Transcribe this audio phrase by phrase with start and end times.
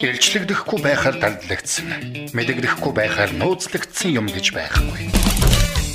[0.00, 2.32] Илчлэгдэхгүй байхаар дандлагдсан.
[2.32, 5.12] Мэдэгдэхгүй байхаар нууцлагдсан юм гэж байхгүй.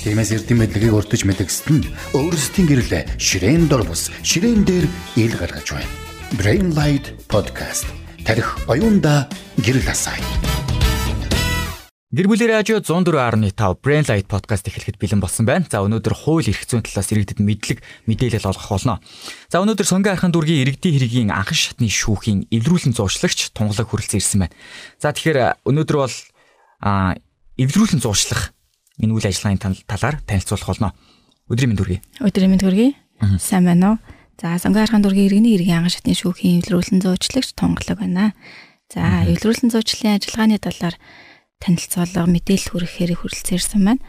[0.06, 4.86] Тиймээс эрдэм мэдлэгийг өртөж мэдгэсэд нь өөрсдийн гэрлээ ширээн дор бус ширээн дээр
[5.18, 5.90] ил гаргаж байна.
[6.38, 7.90] Brain Light Podcast
[8.22, 9.26] тарих оюунда
[9.58, 10.22] гэрэл асаая.
[12.16, 15.68] Гэр бүлийн радио 104.5 Brain Light podcast эхлэхэд бэлэн болсон байна.
[15.68, 19.04] За өнөөдөр хууль эрх зүйн талаас иргэдэд мэдлэг мэдээлэл олгох болно.
[19.52, 24.40] За өнөөдөр Сонгон архын дүүргийн иргэдийн хэргийн анхан шатны шүүхийн эвлэрүүлэн зууршлагч тунгалаг хүрэлцэн ирсэн
[24.48, 24.56] байна.
[24.96, 26.16] За тэгэхээр өнөөдөр бол
[26.80, 27.20] а
[27.60, 28.56] эвлэрүүлэн зууршлах
[28.96, 30.96] энэ үйл ажиллагааны талаар танилцуулах болно.
[31.52, 32.00] Өдрийн мэнд хүргэе.
[32.24, 32.96] Өдрийн мэнд хүргэе.
[33.44, 34.04] Сайн байна уу?
[34.40, 38.32] За Сонгон архын дүүргийн иргэний хэргийн анхан шатны шүүхийн эвлэрүүлэн зууршлагч тунгалаг байна.
[38.88, 40.96] За эвлэрүүлэн зуурчлалын ажиллагааны талаар
[41.66, 44.06] танилцуулга мэдээлэл хүрэхээр хүрэлцээрсэн байна.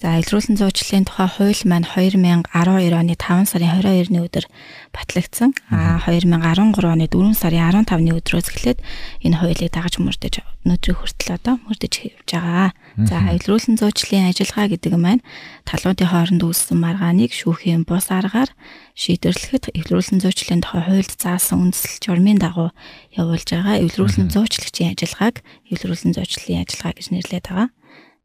[0.00, 2.48] За илрүүлсэн зуучлалын тухай хууль маань 2012
[2.96, 4.48] оны 5 сарын 22-ны өдөр
[4.96, 5.52] батлагдсан.
[5.68, 8.80] А 2013 оны 4 сарын 15-ны өдрөөс эхлээд
[9.20, 12.72] энэ хуулийг дагаж мөрдөж өнөөдрийн хүртэл одоо мөрдөж хэвж байгаа.
[12.96, 15.22] За илрүүлсэн зуучлалын ажиллагаа гэдэг нь маань
[15.68, 18.48] талуудын хооронд үүссэн маргааныг шүүхийн бус аргаар
[18.96, 22.72] шийдвэрлэхэд илрүүлсэн зуучлалын тухай хуульд заасан үндэслэл журмын дагуу
[23.20, 27.68] явуулж байгаа илрүүлсэн зуучлагчийн ажиллагааг илрүүлсэн зуучлалын ажиллагаа гэж нэрлэдэг байгаа.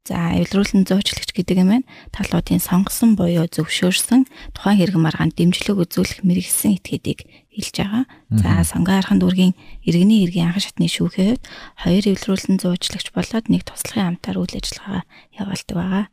[0.05, 1.89] За эвлэрүүлэн зуучлагч гэдэг юм байна.
[2.13, 8.05] Талуудын сонгосон буюу зөвшөөрсөн тухайн хэрэгэн маргаанд дэмжлэг үзүүлэх мэрэгсэн этгээдийг хэлж байгаа.
[8.29, 11.41] За сонгон архан дүүргийн иргэний иргэн анхан шатны хувьд
[11.81, 15.01] хоёр эвлэрүүлэн зуучлагч болоод нэг туслахын амтаар үйл ажиллагаа
[15.41, 16.05] явуулдаг байгаа.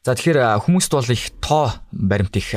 [0.00, 2.48] За тэгэхээр хүмүүст бол их тоо баримт их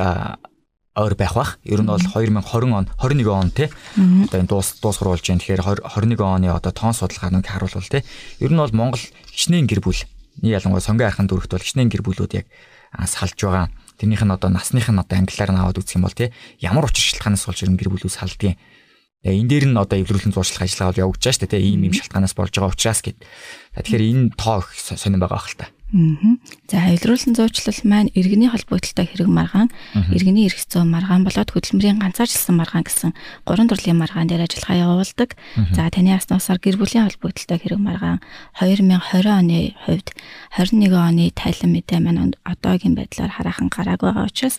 [0.96, 1.60] ойр байх бах.
[1.68, 3.68] Ер нь бол 2020 он 21 он тий.
[3.98, 5.42] Одоо энэ дуус дуусгар болж байна.
[5.42, 8.06] Тэгэхээр 21 оны одоо тоон судалгааныг харуулвал тий.
[8.40, 9.02] Ер нь бол Монгол
[9.34, 9.98] хичнээн гэр бүл
[10.42, 12.48] ялангуяа сонгон айхын дүрхт бол хичнээн гэр бүлүүд яг
[13.06, 13.70] салж байгаа.
[14.02, 17.14] Тэрнийх нь одоо насных нь одоо англиар нь аваад үзэх юм бол тий ямар учир
[17.14, 18.58] шалтгаанаас болж ирэн гэр бүлүүд салдгийг.
[19.22, 22.34] Тэгээ энэ дээр нь одоо эвлэрүүлэн зуршлах ажиллагаа бол явагдаж дээ тий ийм ийм шалтгаанаас
[22.34, 23.18] болж байгаа учраас гэд.
[23.78, 25.72] Тэгэхээр энэ тоо сонирн байгаа хэл та.
[25.94, 29.70] За илрүүлсэн зуучлал маань иргэний холбогдлолтой хэрэг маргаан,
[30.10, 33.14] иргэний эрх зүйн маргаан болоод хөдөлмөрийн ганцаарчилсан маргаан гэсэн
[33.46, 35.38] гурван төрлийн маргаан дээр ажиллагаа явуулдаг.
[35.78, 38.26] За таны аснасаар гэр бүлийн холбогдлолтой хэрэг маргаан
[38.58, 40.08] 2020 оны хувьд
[40.58, 44.58] 21 оны тайлан мэдээ маань одоогийн байдлаар хараахан гарааг байгаа учраас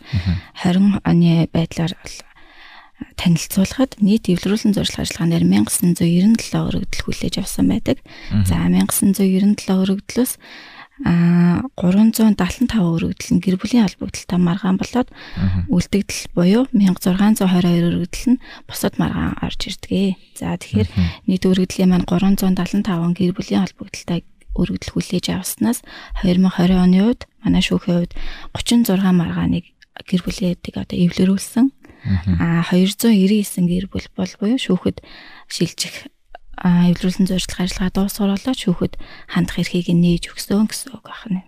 [0.62, 1.98] 20 оны байдлаар
[3.18, 7.98] танилцуулахад нийт эвлэрүүлсэн зуршлах ажиллагаанаар 1997 өргөдөл хүлээж авсан байдаг.
[8.46, 10.38] За 1997 өргөдлөөс
[11.02, 15.10] а 375 өргөдөл нь гэр бүлийн холбогдолтой маргаан болоод
[15.66, 20.14] үлдэгдэл буюу 1622 өргөдөл нь бусад маргаан орж ирдэг.
[20.38, 20.88] За тэгэхээр
[21.26, 24.22] нийт өргөдлийн маань 375 гэр бүлийн холбогдолтой
[24.54, 25.82] өргөдөл хүлээж авснаас
[26.22, 28.12] 2020 оны үед манай шүүхийн үед
[28.54, 29.66] 36 маргааныг
[30.06, 31.74] гэр бүлээдийг одоо эвлэрүүлсэн.
[32.38, 35.02] А 299 гэр бүл бол буюу шүүхэд
[35.50, 36.06] шилжих
[36.62, 38.94] эвлэрүүлсэн зорилго ажиллагаа дуусгаруулаад шүүхэд
[39.32, 41.42] хандах эрхийг нээж өгсөн гэсэн үг байна.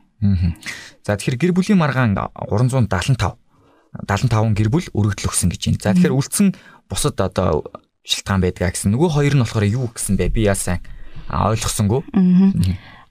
[1.05, 3.37] За тэгэхээр гэр бүлийн маргаан 375
[4.09, 5.83] 75 гэр бүл өргөдөл өгсөн гэж байна.
[5.84, 6.47] За тэгэхээр үлдсэн
[6.89, 7.65] бусад одоо
[8.06, 8.93] шилтгаан байдгаа гэсэн.
[8.95, 10.33] Нөгөө хоёр нь болохоор юу гэсэн бэ?
[10.33, 10.81] Би яасан
[11.31, 12.06] ойлгосонгүй.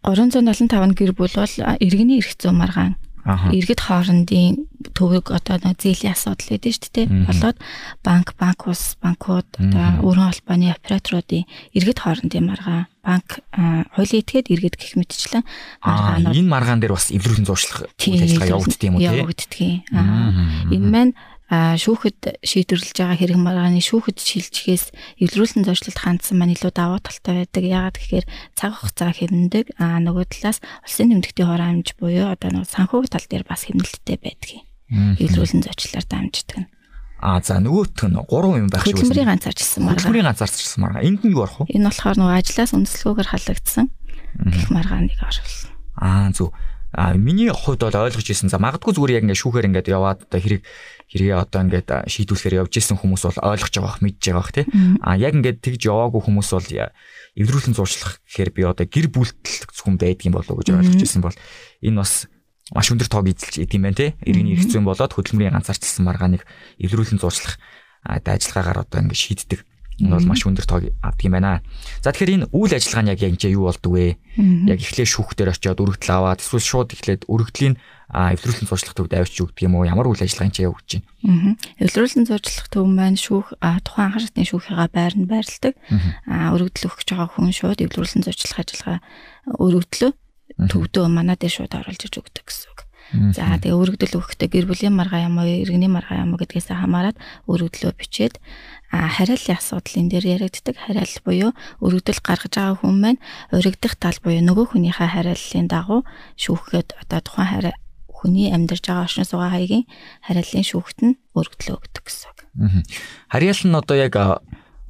[0.06, 2.94] 375 гэр бүл бол иргэний эрх зүйн маргаан
[3.26, 7.08] иргэд хоорондын төвөг одоо нэг зээлийн асуудал гэдэг шүү дээ.
[7.28, 7.58] Болоод
[8.02, 11.44] банк, банк ус, банкуд одоо өргөн холбооны операторуудын
[11.76, 13.44] иргэд хоорондын маргаан, банк
[13.94, 15.44] хуулийн этгээд иргэд гэх мэтчлэн
[15.84, 19.20] маргаанууд энэ маргаан дээр бас эвлэрүүлэн зуршлах ажиллагаа явагддаг юм уу тийм?
[19.20, 20.72] Явагддаг.
[20.72, 21.14] Энэ маань
[21.46, 24.90] шүүхэд шийдвэрлэж байгаа хэрэг маргааны шүүхэд шилжихээс
[25.22, 27.62] эвлэрүүлсэн зөрчилд хандсан маань илүү давуу талтай байдаг.
[27.62, 28.26] Яагаад гэхээр
[28.58, 29.78] цаг хугацаа хэмндэг.
[29.78, 34.65] Аа нөгөө талаас улсын нэмэгдэлтийн хураамж буюу одоо нөгөө санхүүгийн тал дээр бас хэмнэлттэй байдаг.
[34.92, 36.70] Эвлэрүүлсэн зөрчилөөр дамждаг нь.
[37.26, 39.02] А за нөгөөх нь 3 юм байх шиг байна.
[39.02, 39.98] Хөдөлмөрийн ганцаарчсан маргаан.
[39.98, 41.06] Хөдөлмөрийн ганцаарчсан маргаан.
[41.10, 41.74] Энд нь юу орох вэ?
[41.74, 43.86] Энэ болохоор нөгөө ажлаас үндэслэгүүгээр халагдсан
[44.52, 45.72] гэх маргааныг оруулсан.
[45.98, 46.54] Аа зөв.
[46.96, 48.48] А миний хувьд бол ойлгож ирсэн.
[48.48, 50.64] За магадгүй зүгээр яг ингээд шүүхээр ингээд яваад одоо хэрэг
[51.12, 54.66] хэрэгээ одоо ингээд шийдвүүлэхээр явж исэн хүмүүс бол ойлгож байгаа бах мэдж байгаа бах тий.
[55.04, 56.70] А яг ингээд тэгж яваагүй хүмүүс бол
[57.36, 61.36] эвдрүүлэн зуршлах гэхээр би одоо гэр бүлтэл хүн байдгийн болов уу гэж ойлгож ирсэн бол
[61.84, 62.32] энэ бас
[62.74, 64.12] маш өндөр тоог эзэлж идэм байх тий.
[64.26, 66.48] Иргэний эрх зүйн болоод хөдөлмөрийн ганцаарчилсан маргааныг
[66.82, 67.62] эвдрүүлэн зуршлах
[68.06, 69.62] ажиллагаагаар одоо ингээд шийддэг
[69.96, 71.64] Энэ бол маш өндөр тоог авдаг юм байна.
[72.04, 74.20] За тэгэхээр энэ үйл ажиллагаа нь яг яг юу болдог вэ?
[74.68, 77.80] Яг эхлээ шүүхтэр очиод өргөдөл аваад эсвэл шууд эхлээд өргөдлийн
[78.12, 79.88] эвдрүүлсэн зуршлах төвд авчиж өгдөг юм уу?
[79.88, 81.56] Ямар үйл ажиллагаа энэ явагдаж байна?
[81.80, 83.56] Эвдрүүлсэн зуршлах төв маань шүүх
[83.88, 85.80] тухайн анхаар шатны шүүхийнхаа байр нь байрладаг.
[86.28, 89.00] Өргөдөл өгч байгаа хүн шууд эвдрүүлсэн зуршлах ажиллагаа
[89.48, 90.12] өргөдлөө
[90.60, 92.80] төвдөө манаа дээр шууд оруулж иж өгдөг гэсэн үг.
[93.38, 97.16] За тэгээ өргөдөл өгөхдөө гэр бүлийн маргаа юм уу, иргэний маргаа юм уу гэдгээс хамаарат
[97.46, 98.42] өргөдлөө бичээд
[98.90, 101.52] хариаллын асуудал энэ дээр яригддаг хариал буюу
[101.86, 103.22] өргөдөл гаргаж байгаа хүн маань
[103.54, 106.02] уригдах тал буюу нөгөө хүнийхээ хариаллын дагуу
[106.42, 107.74] шүүхгээд одоо тухайн хариа
[108.10, 109.86] хүний амьдарч байгаа оршин суугаа хаягийн
[110.26, 112.40] хариаллын шүүхт нь өргөдлөө өгдөг гэсэн үг.
[113.30, 114.16] Хариал нь одоо яг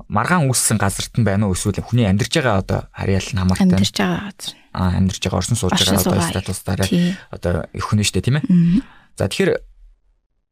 [0.07, 3.95] маргаан үүссэн газарт нь байна уу эсвэл хүний амьдарч байгаа одоо хариал нь хамаартай амьдарч
[3.97, 4.53] байгаа газар.
[4.55, 6.87] Аа амьдарч байгаа оршин сууж байгаа одоо статустаараа
[7.31, 8.45] одоо хүн штэ тийм ээ.
[9.15, 9.55] За тэгэхээр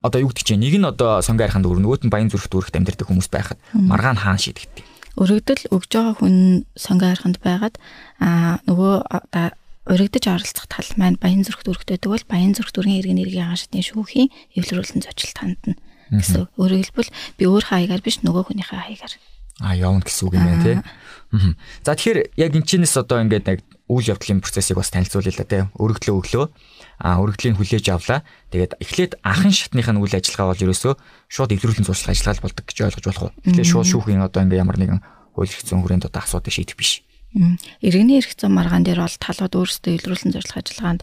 [0.04, 2.75] одоо юу гэдэг чинь нэг нь одоо сонгоо ариханд өөр нөгөөт нь баян зүрхт өөрхт
[2.75, 4.84] амьдардаг хүмүүс байхад маргаан хаан шийдэгддэг.
[5.20, 7.75] Өргөдөл өгж байгаа хүн сонгоо ариханд байгаад
[8.20, 8.94] аа нөгөө
[9.88, 14.31] урагдж оролцох тал маань баян зүрхт өргөдөдөг бол баян зүрхт өргөн иргэн иргэн хашдны шүүхийн
[14.56, 15.76] эвлэрүүлсэн зочлолт хандна
[16.12, 16.48] гэсэн.
[16.56, 19.14] Өөрөөр хэлбэл би өөр хаягаар биш нөгөө хүнийхээ хаягаар
[19.60, 20.78] а явна гэсэн үг юм байна тий.
[21.81, 23.59] За тэгэхээр яг энэ чинээс одоо ингээд нэг
[23.89, 25.63] үйл явдлын процессыг бас танилцуулъя л да тий.
[25.81, 26.45] Өргөдлөө өглөө
[27.01, 28.21] а өргөдлийн хүлээж авлаа.
[28.53, 30.94] Тэгээд эхлээд анхан шатных нь үйл ажиллагаа бол ерөөсөө
[31.33, 33.35] шууд эвлэрүүлэн зуршлах ажиллагаа болдог гэж ойлгож болох уу?
[33.50, 35.01] Тэгэхээр шууд шүүхийн одоо ингээ ямар нэгэн
[35.33, 37.01] хууль эрх зүйн хүрээнд одоо асуудыг шийдэх биш.
[37.81, 41.01] Иргэний эрх зүйн маргаан дээр бол талууд өөрсдөө эвлэрүүлэн зуршлах ажиллагаанд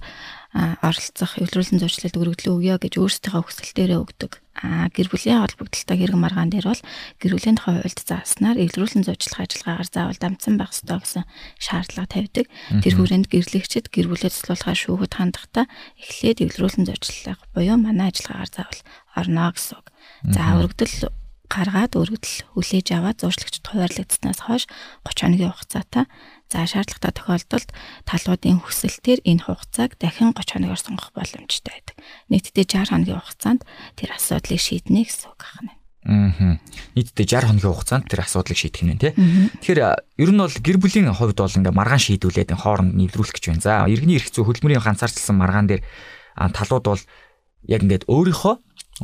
[0.51, 4.43] оролцох, эвлэрүүлэн зуршлалт өргөдлөө өгье гэж өөрсдийнхөө хүсэлтээрээ өгдөг.
[4.59, 6.83] А гэр бүлийн холбогдолтой хэрэг маргаан дээр бол
[7.23, 11.25] гэр бүлийн тухай хуульд зааснаар эвлэрүүлэн зуршлах ажиллагаагаар заавал дамжсан байх ёстой гэсэн
[11.63, 12.47] шаардлага тавьдаг.
[12.83, 15.65] Тэр хүрээнд гэрлэгчид гэр бүлээ цуслуулахаар шүүхэд хандахдаа
[16.03, 18.83] эхлээд эвлэрүүлэн зуршлах буюу манай ажиллагаагаар заавал
[19.15, 19.87] орно гэсэн үг.
[20.35, 21.15] За өргөдөл
[21.51, 24.65] гаргаад өргөдөл хүлээж аваад зуршлагчд хуваарлагдсанаас хойш
[25.03, 26.05] 30 хоногийн хугацаатай
[26.51, 27.71] За шаардлагатай тохиолдолд
[28.03, 31.97] талуудын хүсэлтээр энэ хугацааг дахин 30 хоногоор сонгох боломжтой байдаг.
[32.27, 33.63] Нийтдээ 60 хоногийн хугацаанд
[33.95, 35.73] тэр асуудлыг шийднэ гэсэн үг байна.
[36.11, 36.59] Аа.
[36.99, 39.15] Нийтдээ 60 хоногийн хугацаанд тэр асуудлыг шийдэх нь тий.
[39.15, 43.63] Тэгэхээр ер нь бол гэр бүлийн хувьд бол ингээ маргаан шийдүүлээд хооронд нэвтрүүлэх гэж байна.
[43.63, 45.87] За иргэний эрх зүй хөдөлмөрийн ганцаарчилсан маргаан дээр
[46.35, 47.03] талууд бол
[47.71, 48.55] яг ингээд өөрийнхөө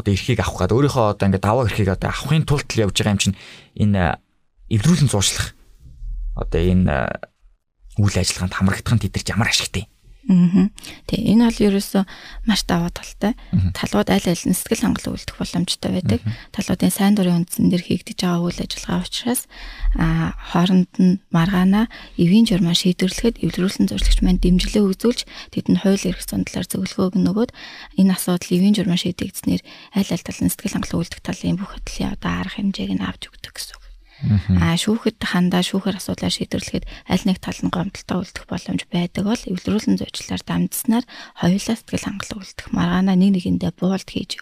[0.02, 3.14] одоо эрхийг авах гэдэг өөрийнхөө одоо ингээд даваа эрхийг одоо авахын тулд л явж байгаа
[3.14, 3.38] юм чинь
[3.76, 4.18] энэ
[4.72, 5.54] эвдрүүлэн зуршлах
[6.34, 6.92] одоо энэ
[8.00, 9.88] үйл ажиллагаанд хамрагдах нь тэдэрч ямар ашигтай.
[10.26, 10.66] Аа.
[11.06, 12.02] Тэг энэ бол ерөөсөө
[12.50, 13.38] маш даваа талтай.
[13.78, 16.20] Талууд аль аль нь сэтгэл хангалуун үлдэх боломжтой байдаг.
[16.50, 19.46] Талуудын сайн дурын үндсэн дээр хийгдэж байгаа үйл ажиллагаа учраас
[19.94, 21.86] а хооронд нь маргаана
[22.18, 27.50] эвийн журмаа шийдвэрлэхэд эвлэрүүлсэн зорилгч маань дэмжлээ үзүүлж тэдэнд хууль эрх зүйн талаар зөвлөгөөг нөгөөд
[28.02, 29.62] энэ асуудал эвийн журмаа шийдэгдснээр
[29.94, 33.30] аль аль тал нь сэтгэл хангалуун үлдэх талын бүх хөдөлгөөний одоо арга хэмжээг нь авч
[33.30, 33.85] өгдөг гэсэн.
[34.56, 39.42] Аа шүүхэд хандаа шүүхээр асуудлаа шийдвэрлэхэд аль нэг тал нь гомдолтой үлдэх боломж байдаг бол
[39.44, 41.04] эвлэрүүлэн зочлоор дамжснаар
[41.36, 44.40] хоёулаа сэтгэл хангалуун үлдэх маргаанаа нэг нэгэндээ буулт хийж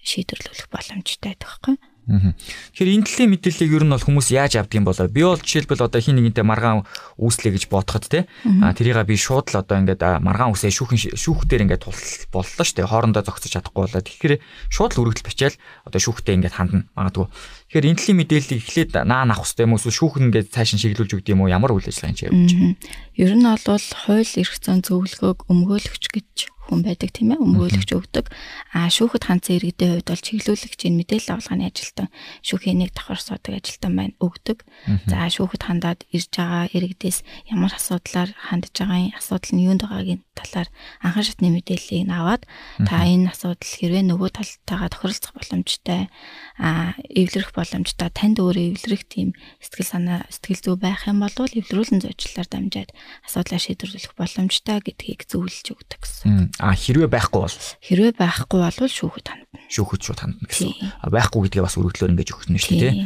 [0.00, 1.76] шийдвэрлэх боломжтой байхгүй.
[2.10, 5.06] Тэгэхээр энэ төрлийн мэдээллийг ер нь бол хүмүүс яаж авдаг юм болоо?
[5.06, 6.82] Би бол жишээлбэл одоо хин нэгэнтэй маргаан
[7.20, 8.26] үүслэе гэж бодоход те.
[8.64, 11.86] А тэрийг би шууд л одоо ингээд маргаан үсээ шүүхэн шүүхтээр ингээд
[12.34, 12.90] боллоо шүү дээ.
[12.90, 14.02] Хоорондоо зогсож чадахгүй болоо.
[14.02, 14.34] Тэгэхээр
[14.74, 15.56] шууд л үргэлж бичээл
[15.86, 16.88] одоо шүүхтээ ингээд хандна.
[16.98, 17.30] Магадгүй.
[17.70, 19.94] Тэгэхээр энэ төрлийн мэдээллийг эхлээд наа нах хэвээр юм уу?
[19.94, 21.54] Шүүхэн ингээд цааш нь шиглүүлж өгд юм уу?
[21.54, 22.74] Ямар үйл ажиллагаа чи явж байна?
[23.14, 26.30] Ер нь бол хууль эрх зүйн зөвлөгөөг өмгөөлөгч гэж
[26.70, 28.30] хүн байдаг тийм ээ өмгөөлөгч өгдөг.
[28.70, 32.08] А шүүхэд ханцсан иргэдийн хувьд бол чиглүүлэгчийн мэдээлэл авалгааны ажилтан
[32.46, 34.62] шүүхийн нэг давхар суудаг ажилтан байна өгдөг.
[35.10, 37.18] За шүүхэд хандаад ирж байгаа иргэдээс
[37.50, 40.68] ямар асуудлаар хандж байгаа асуудал нь юунд байгаагийн талаар
[41.04, 42.46] анхан шатны мэдээллийг аваад
[42.86, 46.08] та энэ асуудал хэрвээ нөгөө талтайгаа тохиролцох боломжтой
[46.56, 52.04] а эвлэрэх боломжтой танд өөрөө эвлэрэх тийм сэтгэл санаа сэтгэл зүй байх юм бол эвлэрүүлэн
[52.04, 52.90] зочлолоор дамжаад
[53.26, 56.56] асуудлаа шийдвэрлэх боломжтой гэдгийг зөвлөж өгдөг гэсэн.
[56.60, 59.58] А хэрвээ байхгүй бол хэрвээ байхгүй бол шүүхэд хандна.
[59.72, 60.70] Шүүхэд шууд хандна гэсэн.
[61.08, 62.96] Байхгүй гэдгээ бас өргөдлөөр ингэж өгөх нь шүү дээ.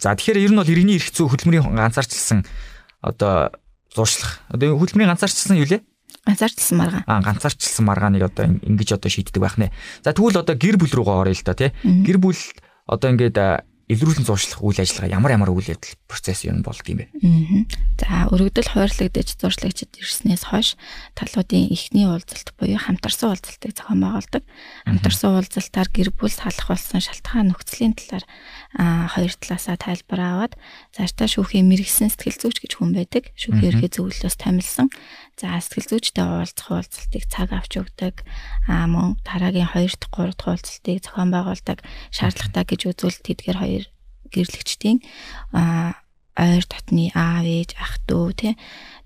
[0.00, 2.48] За тэгэхээр ер нь бол иргэний эрх зүй хөдөлмөрийн ганцаарчилсан
[3.04, 3.52] одоо
[3.92, 4.40] зуршлах.
[4.48, 5.84] Одоо хөдөлмөрийн ганцаарчилсан юу лээ?
[6.26, 7.04] ганцаарчилсан маргаан.
[7.06, 9.72] Аа ганцаарчилсан маргааныг одоо ингэж одоо шийддэг байх нэ.
[10.04, 11.70] За тэгвэл одоо гэр бүл рүүгээ оръё л да тий.
[11.84, 12.40] Гэр бүл
[12.86, 13.36] одоо ингээд
[13.90, 17.10] эвлэрүүлэн зуршлах үйл ажиллагаа ямар ямар үйл явдал процесс юм болд юм бэ?
[17.98, 20.78] За өргөдөл хойрлогдож зуршлагчид ирснээс хойш
[21.18, 24.42] талуудын эхний уулзалт буюу хамтарсан уулзалтыг зохион байгуулдаг.
[24.86, 28.24] Хамтарсан уулзалтаар гэр бүл салах болсон шалтгаан нөхцөлийн талаар
[29.10, 30.54] хоёр талаасаа тайлбар аваад
[30.94, 33.34] зааштай шүүхийн мэрэгсэн сэтгэл зүйч гэж хүн байдаг.
[33.34, 34.88] Шүүхийн ерхий зөвлөлөөс томилсон.
[35.40, 38.28] За сэтгэл зүйчтэй уулзах уулзалтыг цаг авч өгдөг.
[38.68, 41.80] Аа мөн дараагийн 2 дахь 3 дахь уулзалтыг зохион байгуулдаг.
[42.12, 43.84] Шаардлагатай гэж үзвэл тэдгээр хоёр
[44.28, 45.00] гэрлэгчдийн
[45.56, 45.96] аа
[46.36, 48.52] ойр дотны аав ээж ах дүү тий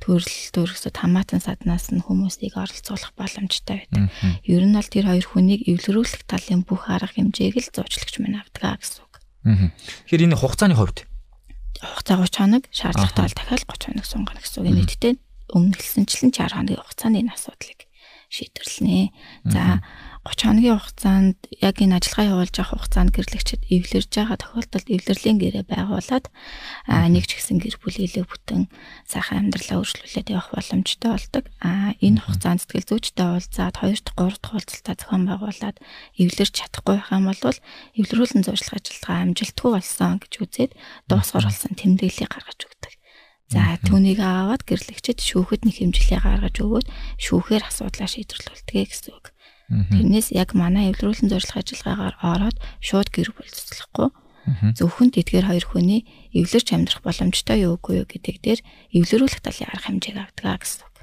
[0.03, 4.11] төрөл төрөсөд хамаатан саднаас нь хүмүүсийг оролцуулах боломжтой байдаг.
[4.43, 8.83] Ер нь бол тэр хоёр хүнийг эвлэрүүлэх талын бүх арга хэмжээг л зуучлагч мань авдаг
[8.83, 9.15] гэсэн үг.
[10.11, 11.07] Тэгэхээр энэ хугацааны хувьд
[11.81, 14.75] хугацаа 30 хоног шаардлагатай бол дахиад 30 хоног сунгана гэсэн үг.
[14.75, 15.15] Нийтдээ
[15.55, 17.81] өмнө хэлсэнчлэн 60 хоногийн хугацаанд энэ асуудлыг
[18.35, 19.15] шийдвэрлэнэ.
[19.47, 19.79] За
[20.27, 25.65] 30 хоногийн хугацаанд яг энэ ажиллагаа явуулж авах хугацаанд гэрлэгчид эвлэрж байгаа тохиолдолд эвлэрлийн гэрээ
[25.71, 26.27] байгуулад
[26.89, 28.73] нэг ч гэсэн гэр бүлийгээ бүтэн
[29.05, 31.45] сайхан амьдралаа өргөжлүүлээд явах боломжтой болдог.
[31.61, 35.77] А энэ хугацаанд сэтгэл зүйчтэй уулзаад 2 дахь 3 дахь уулзалтаа зохион байгуулад
[36.17, 37.59] эвлэрч чадахгүй байх юм бол
[38.01, 40.73] эвлэрүүлэн зуршлах ажиллагаа амжилтгүй болсон гэж үзээд
[41.07, 42.94] дуусгар болсон тэмдэглэлийг гаргаж өгдөг.
[43.53, 46.87] За түүнийг аваад гэрлэгчэд шүүхэд нэг хэмжлээ гаргаж өгөөд
[47.21, 49.27] шүүхээр асуудлаа шийдвэрлүүлдэг гэсэн үг.
[49.69, 54.09] Тэрнээс яг манай эвлэрүүлэн зорилго ажиллагаагаар ороод шууд гэр бүл цэцлэхгүй
[54.77, 56.05] зөвхөн тэдгээр хоёр хүний
[56.37, 58.61] эвлэрч амьдрах боломжтой юу үгүй юу гэдэг дээр
[58.93, 60.97] эвлэрүүлэх талын арга хэмжээг авдаг гэсэн үг.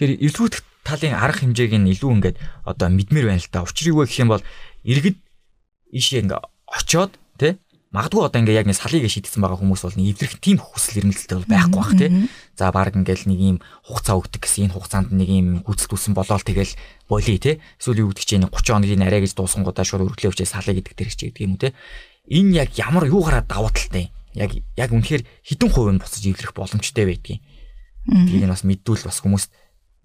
[0.00, 3.68] Тэгэхээр эвлэрүүлэх талын арга хэмжээг нь илүү ингээд одоо мэдмээр байна л та.
[3.68, 4.44] Учрыг юу гэх юм бол
[4.80, 5.20] иргэд
[5.92, 6.40] ишээ ингээ
[6.72, 7.60] очоод тий
[7.92, 11.52] магадгүй одоо ингээ яг нэг салыг шийдсэн байгаа хүмүүс бол эвлэрэх тийм хүсэл эрмэлзэлтэй бол
[11.52, 12.10] байхгүй бах тий.
[12.56, 16.40] За баг ингээл нэг юм хугацаа өгдөг гэсэн энэ хугацаанд нэг юм гүйцэл túсэн болоод
[16.40, 16.72] тэгэл
[17.04, 17.60] болий тий.
[17.76, 20.96] Эсвэл юу гэдэг чинь 30 хоногийн арай гэж дууссан гудаа шууд өргөлөө өчөө салыг гэдэг
[20.96, 21.76] дэрэг чи гэдэг юм уу тий.
[22.32, 27.04] Энэ яг ямар юугаараа давуу талтай яг яг үнэхээр хідэн хувь нь буцаж эвлэрэх боломжтой
[27.04, 27.44] байдгийг.
[28.08, 29.52] Тийг нь бас мэддүүл бас хүмүүст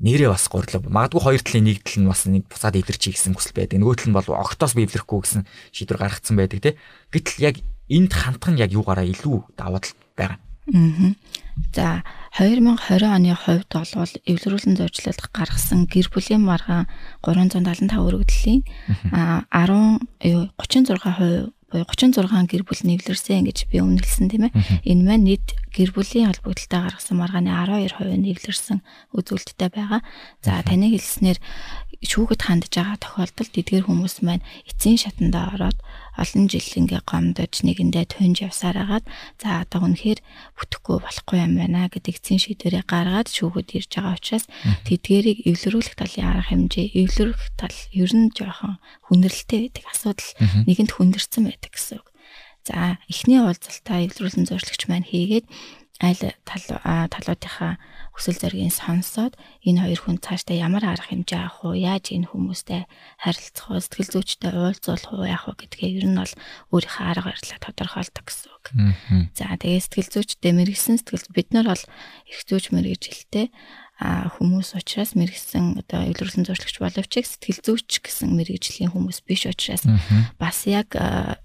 [0.03, 0.83] нэрээ бас гурлаа.
[0.83, 3.81] Магадгүй хоёр талын нэг тал нь бас нэг буцаад эвлэрчий гэсэн хүсэл байдаг.
[3.81, 5.41] Нөгөө тал нь бол огтоос би эвлэрэхгүй гэсэн
[5.73, 6.73] шийдвэр гаргацсан байдаг тий.
[7.09, 7.55] Гэтэл яг
[7.89, 10.39] энд хандах нь яг юугаараа илүү давуу тал байгаа.
[10.73, 11.15] Аа.
[11.73, 12.03] За
[12.37, 16.85] 2020 оны хувьд бол эвлэрүүлэн зорчлолт гаргасан гэр бүлийн маргаан
[17.23, 18.61] 375 өргөдлийн
[19.11, 24.87] а 10 36% буюу 36 гэр бүл нэвлэрсэн гэж би өмнө хэлсэн тийм ээ.
[24.87, 28.79] Энэ маань нийт гэр бүлийн холбогдлолтой гаргасан маргааны 12% нэвлэрсэн
[29.11, 29.99] үзүүлэлттэй байгаа.
[30.39, 31.35] За таны хэлснээр
[32.07, 35.77] шүүхэд хандж байгаа тохиолдолд эдгээр хүмүүс маань эцсийн шатанда ороод
[36.17, 39.05] олон жил ингээ гомдож нэгэндээ тунж явсаар агаад
[39.37, 40.19] за одоо үнэхээр
[40.57, 44.45] бүтэхгүй болохгүй юм байна гэдэг эцсийн шийдвэрээ гаргаад шүүхэд ирж байгаа учраас
[44.89, 46.87] тэдгэрийг эвлэрүүлэх талын арга хэмжээ?
[46.97, 50.29] Эвлэрэх тал ер нь жоохон хүндрэлтэй байдаг асуудал
[50.65, 52.07] нэгэнд хүндэрсэн байдаг гэсэн үг.
[52.67, 55.47] За эхний уулзалтаа эвлэрүүлэн зорилгч маань хийгээд
[55.97, 57.81] аль талуудынхаа
[58.13, 59.33] хүсэл зоригийг сонсоод
[59.65, 62.89] энэ хоёр хүн цаашдаа ямар арга хэмжээ авах уу, яаж энэ хүмүүстэй
[63.21, 66.33] харилцах уу, сэтгэл зүйчтэй уулзуулах уу яах вэ гэдгээ ер нь бол
[66.73, 68.65] өөрийнхөө арга барилаа тодорхойлдог гэсэн үг.
[69.37, 71.83] За тэгээ сэтгэл зүйчтэй мэрэгсэн сэтгэл бид нар бол
[72.29, 73.53] эрх зүйч мэрэгжилтэй
[73.97, 79.89] хүмүүс учраас мэрэгсэн одоо эвлэрлэн зуршлагч боловч сэтгэл зүйч гэсэн мэрэгжлийн хүмүүс биш учраас
[80.37, 80.93] бас яг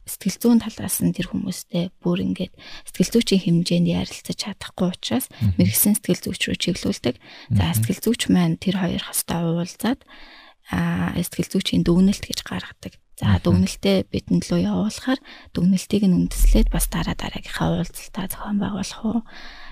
[0.04, 2.52] сэтгэл зүйн талаас нь тэр хүмүүстэй бүр ингээд
[2.92, 7.16] сэтгэл зүйчийн хэмжээнд ярилцаж чадахгүй учраас мэрэгсэн сэтгэл зүйч рүү чиглүүлдэг.
[7.56, 10.04] За сэтгэл зүйч маань тэр хоёр хастаа уулзаад
[10.68, 13.00] сэтгэл зүйчийн дүгнэлт гэж гаргадаг.
[13.23, 15.21] За дүгнэлтээ бидэнд лөө явуулахаар
[15.55, 19.23] дүгнэлтийг нь үндэслээд бас дараа дараагийнхаа уулзалтаа зохион байгуулах уу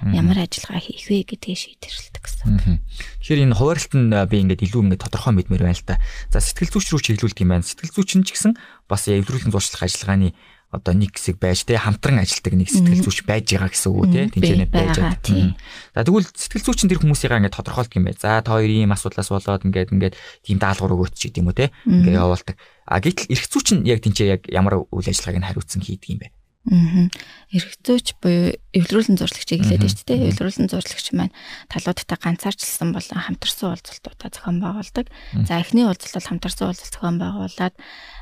[0.07, 2.79] ямар ажиллагаа хийх вэ гэдгийг шийдвэрлэдэг гэсэн.
[3.19, 5.99] Тэгэхээр энэ хуваарлт нь би ингээд илүү ингээд тодорхой мэдмээр байна л да.
[6.31, 7.67] За сэтгэл зүйч рүү чиглүүлдэг юм байна.
[7.67, 8.55] Сэтгэл зүйч нь ч гэсэн
[8.87, 10.31] бас эвлэрүүлэн зуршлах ажиллагааны
[10.71, 14.27] одоо нэг хэсэг байж тэ хамтран ажилтдаг нэг сэтгэл зүйч байж байгаа гэсэн үг тий
[14.31, 15.59] тэнцэнэ байж байгаа.
[15.99, 18.23] За тэгвэл сэтгэл зүйч нь тэр хүмүүсийг ингээд тодорхойлдог юм байна.
[18.23, 20.15] За та хоёр ийм асуудлаас болоод ингээд ингээд
[20.47, 22.55] тийм даалгавар өгөөч ч гэдэм үү тий ингээд явуулдаг.
[22.91, 26.21] А гэтэл эрх зүйч нь яг тэнцээ яг ямар үйл ажиллагааг нь хариуцсан хийдэг юм
[26.27, 26.29] бэ?
[26.69, 27.07] Аа.
[27.55, 30.29] Эрх зүйч буюу эвлэрүүлэн зурлагчийг хэлээд байна шүү дээ.
[30.35, 31.35] Эвлэрүүлэн зурлагч маань
[31.73, 35.07] талуудтай ганцаарчлсан болон хамтарсан уулзалтуудаа зохион байгуулдаг.
[35.47, 37.75] За эхний уулзалт бол хамтарсан уулзалт зохион байгуулад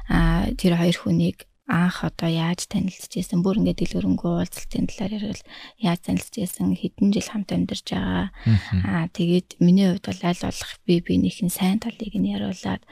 [0.07, 5.45] аа тэр хоёр хүнийг анх одоо яаж танилцж байсан бүр ингээд дэлгэрэнгүй уулзалтын талаар ярил.
[5.77, 8.33] Яаж танилцж байсан хэдэн жил хамт амьдарч байгаа?
[8.89, 12.83] Аа тэгээд миний хувьд бол аль болох би биенийхэн сайн талыг нь яриулаад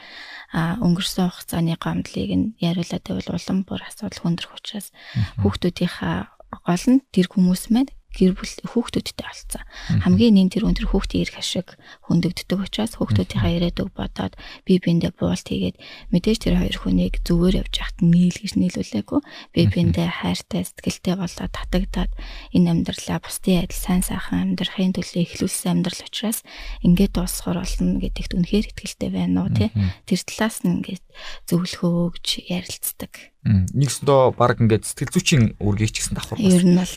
[0.52, 4.92] аа өнгөрсөн хугацааны гомдлыг нь яриулаад байвал улам бүр асуудал хүндрэх учраас
[5.40, 6.36] хүүхдүүдийнхаа
[6.68, 9.62] гол нь тэр хүмүүс маань гэр бүл хүүхдүүдтэй олцсон.
[10.02, 11.76] Хамгийн нэм тэр өндөр хүүхдийн эрх ашиг
[12.08, 15.76] хөндөгддөг учраас хүүхдүүдийнхаа ирээдүг бодоод би биэндээ буулт хийгээд
[16.10, 19.20] мэдээж тэр хоёр хүнийг зүгээр явж яхад нийлгэж нийлүүлээгүй.
[19.52, 22.12] Би биэндээ хайртай сэтгэлтэй болоод татагдаад
[22.56, 26.40] энэ амьдралаа бусдын адил сайн сайхан амьдрахын төлөө эхлүүлсэн амьдрал учраас
[26.80, 29.68] ингээд дуусгар болно гэдэгт үнэхээр итгэлтэй байна уу тий.
[30.08, 31.04] Тэр талаас нь ингээд
[31.46, 33.12] зөвлөхөө гэж ярилцдаг
[33.46, 36.42] нэгсдөө баг ингээд сэтгэл зүйчийн үргийг ч гэсэн давхар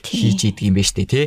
[0.01, 1.25] хийж идэг юм байна штэ тий.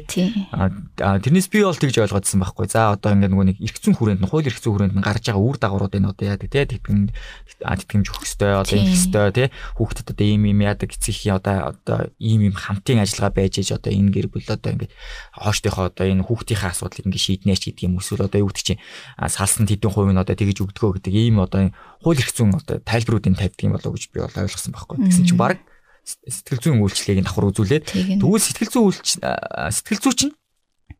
[0.59, 2.67] А тэрнээс би бол тэгж ойлгоодсон байхгүй.
[2.67, 5.59] За одоо ингээд нөгөө нэг эргэцэн хүрээнд нь хууль эргэцэн хүрээнд нь гарч байгаа үр
[5.62, 6.67] дагаврууд энэ одоо яадаг тий.
[6.67, 7.14] Тэтгэн
[7.62, 9.49] тэтгэмж өгөх ёстой одоо их ёстой тий.
[9.79, 13.95] Хүүхдэд одоо ийм ийм яадаг эцгийн одоо одоо ийм ийм хамтын ажиллагаа байж ээж одоо
[13.95, 14.93] энэ гэр бүл одоо ингээд
[15.38, 18.83] хооштойхоо одоо энэ хүүхдийнхээ асуудлыг ингээд шийднэ ч гэдэг юм эсвэл одоо юу гэдэг чинь
[19.23, 21.71] салсан тэдэн хувь нь одоо тэгж өгдгөө гэдэг ийм одоо
[22.02, 25.59] хууль эргэцэн одоо тайлбаруудыг тавьдаг юм болоо гэж би бол ойлгосон байхгүй гэсэн чинь баг
[26.02, 27.85] сэтгэл зүйн үйлчлэгийг давхар үзүүлээд
[28.18, 30.35] тэгвэл сэтгэл зүйн үйлч сэтгэл зүйч нь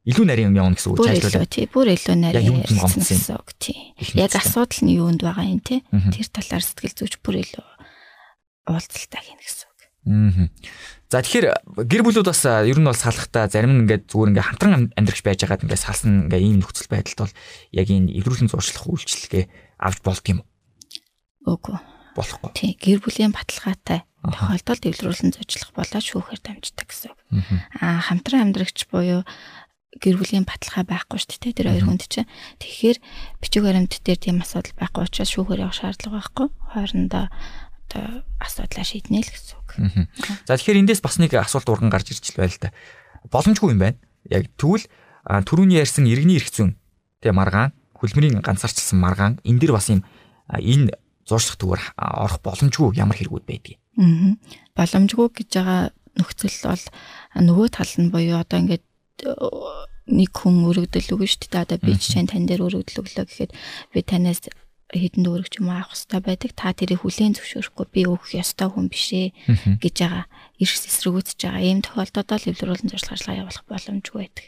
[0.03, 1.67] илүү нарийн явна гэсэн үг илүү тий.
[1.71, 3.95] Бүр илүү нарийн гэсэн үг тий.
[4.19, 5.83] Яг асуудал нь юунд байгаа юм те.
[5.91, 7.67] Тэр талаар сэтгэл зүйч бүр илүү
[8.67, 9.81] уулзалтай хийнэ гэсэн үг.
[10.03, 10.51] Аа.
[11.13, 11.47] За тэгэхээр
[11.87, 15.39] гэр бүлүүд бас ер нь бол салахтаа зарим нь ингээд зүгээр ингээд хамтран амьдрахж байж
[15.47, 17.35] байгаад ингээд салсан ингээд ийм нөхцөл байдалд бол
[17.71, 19.45] яг энэ эвдрүүлэн зуршлах үйлчлэгээ
[19.77, 20.49] авч болд юм уу?
[21.47, 21.79] Үгүй.
[22.17, 22.51] Болохгүй.
[22.53, 27.13] Тий, гэр бүлийн баталгаатай тохиолдолд эвдрүүлэн зуршлах болоод шүүхээр дамждаг гэсэн.
[27.83, 29.27] Аа хамтран амьдрагч буюу
[29.99, 32.31] гэр бүлийн баталгаа байхгүй шүү дээ тэр хоёр хүнд чинь.
[32.63, 32.99] Тэгэхээр
[33.43, 36.47] бичиг баримт дээр тийм асуудал байхгүй учраас шүүхээр явах шаардлага байхгүй.
[36.71, 37.25] Хоорондоо
[37.93, 39.71] одоо асуудлаа шийднэ л гэсэн үг.
[40.49, 42.73] За тэгэхээр эндээс бас нэг асуулт урган гарч ирж байл та.
[43.29, 43.99] Боломжгүй юм байна.
[44.31, 44.87] Яг тэгвэл
[45.27, 46.79] түрүүний ярьсан иргэний эрх зүйн
[47.21, 50.07] тэгээ маргаан хөлмөрийн ганцаарчилсан маргаан энэ дэр бас юм
[50.49, 50.97] энэ
[51.29, 53.79] зуршлах дүүр орох боломжгүй ямар хэрэгүүд байдгийг.
[53.99, 54.37] Аа.
[54.77, 55.81] Боломжгүй гэж байгаа
[56.19, 56.85] нөхцөл бол
[57.39, 58.85] нөгөө тал нь буюу одоо ингээд
[60.13, 61.65] нэг хүн өргөдөл өгнө шүү дээ.
[61.65, 63.53] Одоо би жишээ нь тань дээр өргөдөл өглөө гэхэд
[63.95, 64.43] би танаас
[64.93, 66.51] хэдэн ч юм авах хэрэгтэй байдаг.
[66.53, 69.27] Та тэрийг хүлээн зөвшөөрөхгүй би өгөх ёстой хүн бишээ
[69.81, 70.25] гэж байгаа.
[70.61, 71.65] Ирс эсрэгүүцэж байгаа.
[71.65, 74.47] Ийм тохиолдолд л эвлэрүүлэн зорилго ажиллагаа явуулах боломжгүй байдаг.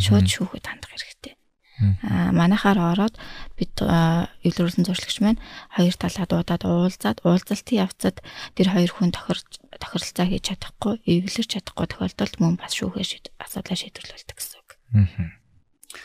[0.00, 1.34] Шууд шүүхэд хандах хэрэгтэй.
[1.80, 3.16] Аа манайхаар ороод
[3.56, 5.40] бид эвлэрүүлэн зорилгоч маань
[5.72, 8.20] хоёр талаа дуудаад уулзаад уулзалтын явцад
[8.54, 14.36] тэр хоёр хүн тохирч тохиролцоо хийж чадахгүй, эвлэрч чадахгүй тохиолдолд мөн бас шүүхээ асуудлаа шийдвэрлүүлдэг
[14.36, 14.70] гэсэн үг.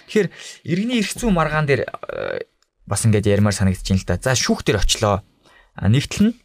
[0.08, 0.28] Тэгэхээр
[0.72, 1.84] иргэний эрх зүйн маргаан дээр
[2.88, 4.16] бас ингээд ярмаар санагдаж байна л да.
[4.24, 5.22] За шүүх дээр очлоо.
[5.76, 6.36] Нэгтэл нь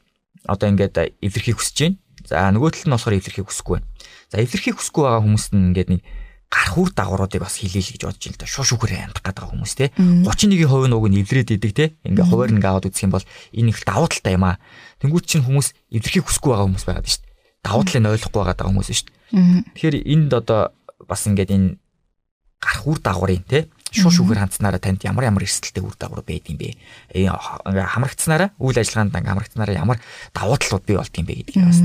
[0.47, 1.99] одоо ингээд эвлэрхийг хүсэж байна.
[2.27, 3.89] За нөгөө тал нь болохоор эвлэрхийг хүсэхгүй байна.
[4.31, 6.03] За эвлэрхийг хүсэхгүй байгаа хүмүүст нь ингээд нэг
[6.53, 8.53] гарах үр дагавруудыг бас хэлээл гэж бодож байна л да.
[8.53, 9.89] Шуу шүүхээр хандах гэдэг хүмүүс те.
[9.97, 11.85] 31%-ийн уг нь эвлэрээд идэг те.
[12.05, 13.25] Ингээ хуваар ингээ аваад үзэх юм бол
[13.57, 14.61] энэ их давуу талтай юм аа.
[15.01, 17.33] Тэнгүүт чинь хүмүүс эвлэрхийг хүсэхгүй байгаа хүмүүс байгаад шүү дээ.
[17.65, 19.65] Давуу талыг ойлгохгүй байгаа хүмүүс шүү дээ.
[19.73, 20.61] Тэгэхээр энд одоо
[21.09, 21.81] бас ингээд энэ
[22.61, 26.57] гарах үр дагаврын те шуу шүүхээр хандсанараа танд ямар ямар эрсдэлтэй үр дагавар байд юм
[26.61, 26.77] бэ?
[27.17, 27.33] Ингээ
[27.97, 29.99] хамрагдсанараа үйл ажиллагаанд ингээ хамрагдсанараа ямар
[30.33, 31.81] давуу талууд бий болд юм бэ гэдгийг бас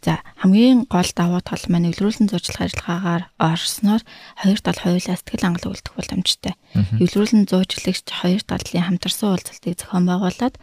[0.00, 4.02] За хамгийн гол давуу тал маань эвлэрүүлсэн зурчлах ажиллагаагаар орсноор
[4.40, 6.54] хоёр тал хоёулаа сэтгэл хангалуун үлдэх боломжтой.
[6.96, 10.54] Эвлэрүүлсэн зуучлагч хоёр талын хамтарсан уулзалтыг зохион байгуулад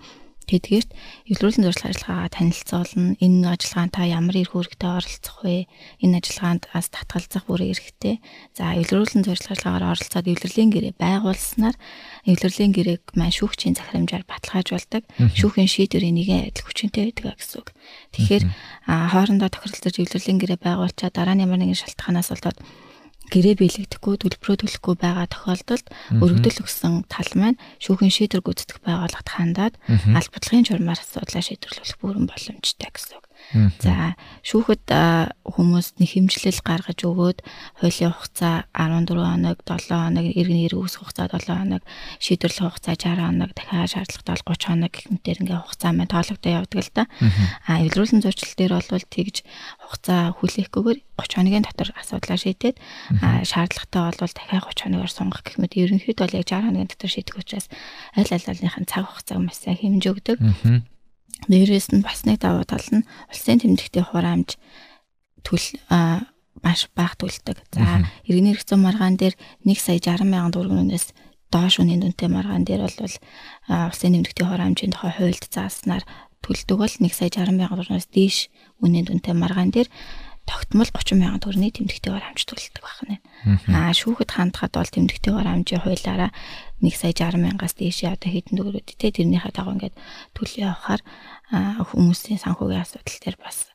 [0.47, 0.95] Тэдгээрт
[1.27, 3.19] эвлэрүүлэн зуршлах ажиллагаагаа танилцуулна.
[3.19, 5.67] Энэ ажиллагаанд та ямар эрх үүрэгтэй оролцох вэ?
[5.99, 8.23] Энэ ажиллагаанд бас татгалзах бүр эрхтэй.
[8.55, 11.75] За эвлэрүүлэн зуршлах ажиллагаагаар оролцоод эвлэрлийн гэрээ байгуулснаар
[12.31, 15.03] эвлэрлийн гэрээг маань шүүгчийн захирамжаар баталгаажуулдаг.
[15.35, 17.69] Шүүхийн шийдвэрийн нэгэн адил хүчинтэй байдаг гэсэн үг.
[18.15, 18.43] Тэгэхээр
[18.87, 22.63] хоорондоо тохиролцож эвлэрлийн гэрээ байгуулчаа дараа нь ямар нэгэн шалтгаанаас болоод
[23.33, 25.85] гэрээ биелэгдэхгүй төлбөрөө төлөхгүй байгаа тохиолдолд
[26.23, 29.73] өргөдөл өгсөн тал маань шүүхийн шийдвэр гүйцэтгэх байгууллагад хандаад
[30.15, 33.26] аль бодлогын журмаар асуудлаа шийдвэрлэх бүрэн боломжтой гэсэн үг.
[33.79, 34.91] За шүүхэд
[35.47, 37.39] хүмүүс нэг хэмжлэл гаргаж өгөөд
[37.79, 41.83] хуулийн хугацаа 14 хоног, 7 хоног, иргэний эрг үүсэх хугацаа 7 хоног,
[42.19, 46.79] шийдвэрлэх хугацаа 60 хоног, дахиад шаардлагатай 30 хоног гэх мэтээр ингээ хугацаа маань тоологдоо явдаг
[46.83, 47.03] л да.
[47.67, 49.35] А эвлэрүүлсэн зурчил дээр бол тэгж
[49.79, 52.77] хугацаа хүлээхгүйгээр 30 хоногийн дотор асуудлаа шийдээд
[53.47, 57.39] шаардлагатай бол дахиад 30 хоногээр сунгах гэх мэт ерөнхийдөө бол яг 60 хоногийн дотор шийдэх
[57.39, 57.67] учраас
[58.11, 60.37] аль аль алийнхын цаг хугацааг маш сайн хэмжигддэг.
[61.45, 64.57] Дээрээс нь бас нэг давуу тал нь улсын тэмдэгтийн хураамж
[65.45, 65.65] төл
[66.65, 67.61] маш бага төлдөг.
[67.69, 71.13] За иргэний хэрэгцээ маргаан дээр 1 сая 60 мянган төгрөгнөөс
[71.53, 72.97] доош үнийн дүнтэй маргаан дээр бол
[73.69, 76.03] улсын тэмдэгтийн хураамжийн тухай хуульд зааснаар
[76.41, 78.37] төлдөг бол 1 сая 60 мянган төгрөгнөөс дээш
[78.81, 79.87] үнийн дүнтэй маргаан дээр
[80.47, 83.19] тогтмол 30 мянган төгрөгийн тэмдэгтэй хураамж төлдөг байна.
[83.67, 86.31] Аа шүүхэд хандхад бол тэмдэгтэй хураамжийн хуулиараа
[86.79, 89.95] 1 сая 60 мянгаас дээшээ одоо хэдэн төгрөгөд тэ тэрнийхээ дагуу ингээд
[90.33, 91.01] төлөв явахаар
[91.91, 93.67] хүмүүсийн санхүүгийн асуудал дээр бас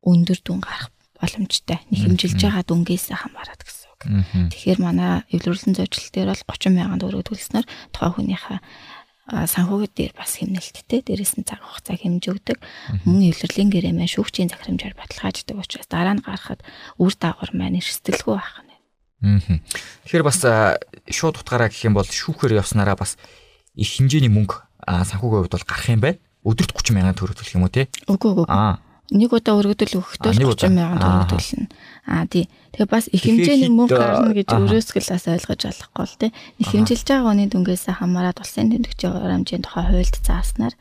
[0.00, 0.88] өндөр дүн гарах
[1.20, 1.78] боломжтой.
[1.92, 4.02] Нэг хэмжилж байгаа дүнгээс хамаарат гэсэн үг.
[4.56, 8.58] Тэгэхээр манай эвлэрүүлсэн зочлол дээр бол 30 мянган төгрөг төлснөөр тухайн хүнийхээ
[9.28, 12.58] санхүүгийн дээр бас хэмнэлттэй дээрээс нь цаг хугацаа хэмжигддэг.
[13.06, 16.60] Мөн эвлэрлийн гэрээ маань шүүгчийн захирамжаар баталгааждаг учраас дараа нь гарахад
[16.98, 18.70] үр дагавар маань эрсдэлгүй байх нь.
[20.08, 20.40] Тэгэхээр бас
[21.06, 23.20] шууд утгаараа гэх юм бол шүүхээр явснараа бас
[23.76, 24.56] их хэмжээний мөнгө
[24.88, 26.18] санхүүгийн хувьд бол гарах юм байна.
[26.40, 27.92] Өдөрт 30 сая төгрөг төлөх юм уу те?
[28.08, 28.46] Үгүй үгүй.
[28.48, 28.80] Аа.
[29.10, 31.66] Нэг удаа өргөдөл өгөхдөө 30 сая төгрөг төлнө.
[32.06, 32.46] Аа тий.
[32.70, 36.28] Тэгээ бас их хэмжээний мөнгө гарна гэж өрөөсгөл бас ойлгож болохгүй л те.
[36.62, 40.74] Их хэмжилж байгаа хүний дүнгээс хамаарат улсын тэмдэгчийн хураамжийн тухай хуульд зааснаар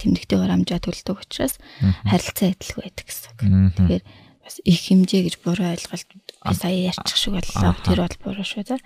[0.00, 1.60] тэмдэгтийн хураамжаа төлдөг учраас
[2.08, 3.32] харилцаа адилгүй байдаг гэсэн.
[3.76, 4.04] Тэгэхээр
[4.40, 6.08] бас их хэмжээ гэж буруу ойлголт
[6.56, 7.76] сая ярьчих шиг боллоо.
[7.84, 8.80] Тэр бол буруу шүү за.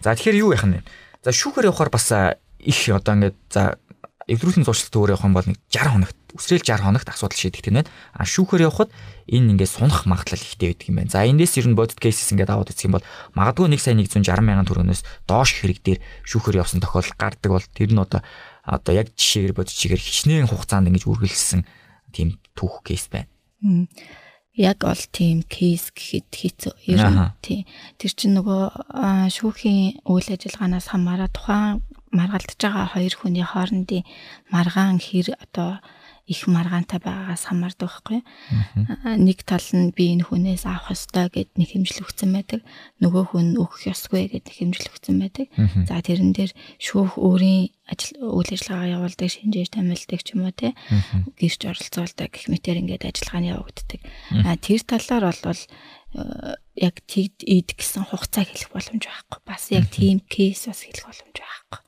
[0.00, 0.84] За тэгэхээр юу яах нь вэ?
[1.20, 2.08] За шүүхээр явахаар бас
[2.64, 3.76] их одоо ингээд за
[4.28, 7.76] эвдрүүлэн зуршилт өөр явах юм бол нэг 60 хоногт үсрээл 60 хоногт асуудал шийдэх тийм
[7.82, 7.90] байна.
[8.14, 8.90] А шүүхээр явхад
[9.28, 11.12] энэ ингээд сунах магадлал ихтэй байдаг юм байна.
[11.12, 13.06] За эндээс ер нь бодит кейсэс ингээд аваад үзэх юм бол
[13.36, 17.90] магадгүй нэг сая 160 мянган төгрөгнөөс доош хэрэг дээр шүүхээр явсан тохиолдол гардаг бол тэр
[17.92, 18.20] нь одоо
[18.62, 21.66] одоо яг жишээгээр бодит чигээр хичнээн хугацаанд ингэж үргэлжилсэн
[22.14, 23.28] тийм түүх кейс байна.
[24.52, 26.72] Яг бол тийм кейс гэхэд хэцүү.
[26.92, 27.64] Ер нь тийм.
[27.96, 31.80] Тэр чинь нөгөө шүүхийн үйл ажиллагаанаас хамаараа тухайн
[32.12, 34.06] маргалдж байгаа хоёр хүний хоорондын
[34.52, 35.80] маргаан хэр одоо
[36.26, 38.20] их маргаантай байгаагаас хамаардаг байхгүй.
[39.18, 42.60] Нэг тал нь би энэ хүнээс авах ёстой гэд нэг хэмжил өгсөн байдаг.
[43.02, 45.46] Нөгөө хүн өгөх ёсгүй гэд нэг хэмжил өгсөн байдаг.
[45.88, 50.78] За тэрэн дээр шүүх өөрийн ажил үйл ажиллагаа явуулдаг, шинжээр тамилдаг ч юм уу те.
[51.36, 54.00] Гэрч оролцуулдаг гэх мэтэр ингээд ажиллагаа нь явагддаг.
[54.62, 55.60] Тэр талаар бол
[56.76, 59.38] яг тэгд ийд гэсэн хугацаа хэлэх боломж байхгүй.
[59.48, 61.80] Бас яг тийм кейс бас хэлэх боломж байхгүй.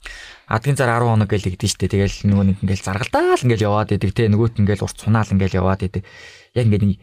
[0.48, 1.92] Адгийн зар 10 хоног гэж игдэн штэ.
[1.92, 4.32] Тэгэл нөгөө нэг ингээл заргалдаал ингээл яваад идэг те.
[4.32, 6.02] Нөгөөт ингээл урт сунаал ингээл яваад идэг.
[6.56, 6.98] Яг ингээд нэг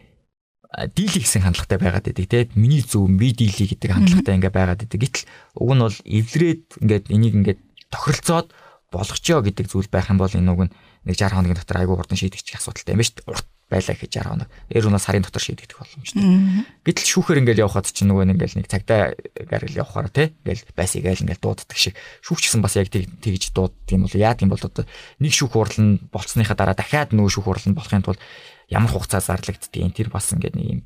[0.96, 2.50] дийлий гэсэн хандлагатай байгаад идэг те.
[2.58, 4.98] Миний зөв би дийлий гэдэг хандлагатай ингээ байгаад идэг.
[4.98, 5.26] Гэтэл
[5.60, 7.60] уг нь бол эвлэрээд ингээд энийг ингээд
[7.92, 8.48] тохиролцоод
[8.88, 10.72] болгочоо гэдэг зүйл байх юм бол энэ уг нь
[11.04, 13.30] нэг 60 хоногийн дотор айгүй хурдан шийдэгч асуудалтай юм ба шүү дээ.
[13.30, 14.48] Урт байлаа гэж 60 хоног.
[14.68, 16.22] Эр унаа сарын дотор шийдэгдэх боломжтой.
[16.84, 19.16] Гэтэл шүүхээр ингээл явхад чинь нөгөө нэг ингээл нэг цагтаа
[19.48, 24.04] гаргал явахаар тий ингээл байсыг айл ингээл дууддаг шиг шүүгчсэн бас яг тэгж дууддаг юм
[24.04, 24.84] бол яад юм бол одоо
[25.22, 28.20] нэг шүүх хурал нь болцсныхаа дараа дахиад нөгөө шүүх хурал нь болохын тулд
[28.68, 30.80] ямар хугацаа зарлагддгийг тэр бас ингээд нэг юм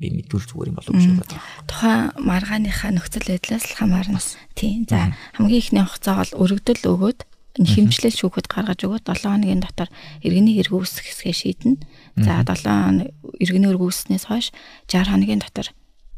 [0.00, 1.40] би мэдүүл зүгээр юм болов уу гэж бодлоо.
[1.68, 4.20] Тухайн маргааныхаа нөхцөл байдлаас л хамаарна.
[4.56, 4.88] Тийм.
[4.88, 7.20] За хамгийн ихний хугацаа бол өргөдөл өгөөд
[7.58, 9.90] хэмжлэл шүүхэд гаргаж өгөөд 7 хоногийн дотор
[10.22, 11.82] иргэний хэрэг үүсэх хэсгээ шийднэ.
[12.22, 13.10] За 7 хоног
[13.42, 14.54] иргэний хэрэг үүснээс хойш
[14.86, 15.68] 60 хоногийн дотор